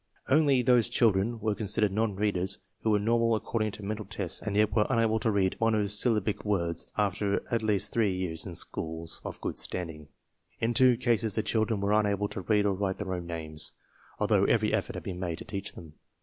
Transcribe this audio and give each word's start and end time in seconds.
Only 0.27 0.63
those 0.63 0.89
chil 0.89 1.11
dren 1.11 1.39
were 1.41 1.53
considered 1.53 1.91
non 1.91 2.15
readers 2.15 2.57
who 2.81 2.89
were 2.89 2.97
normal 2.97 3.35
according 3.35 3.69
to 3.73 3.83
mental 3.83 4.03
tests 4.07 4.41
and 4.41 4.55
yet 4.55 4.75
were 4.75 4.87
unable 4.89 5.19
to 5.19 5.29
read 5.29 5.55
monosyllabic 5.61 6.43
words 6.43 6.91
after 6.97 7.43
at 7.53 7.61
least 7.61 7.93
three 7.93 8.11
years 8.11 8.43
in 8.43 8.55
schools 8.55 9.21
of 9.23 9.39
good 9.41 9.59
standing. 9.59 10.07
In 10.59 10.73
two 10.73 10.97
cases 10.97 11.35
the 11.35 11.43
children 11.43 11.81
were 11.81 11.93
unable 11.93 12.27
to 12.29 12.41
read 12.41 12.65
or 12.65 12.73
write 12.73 12.97
their 12.97 13.13
own 13.13 13.27
names, 13.27 13.73
although 14.17 14.45
every 14.45 14.73
effort 14.73 14.95
had 14.95 15.03
been 15.03 15.19
made 15.19 15.37
to 15.37 15.45
teach 15.45 15.73
them. 15.73 15.93